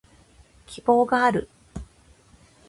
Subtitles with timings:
[0.65, 1.47] 希望がある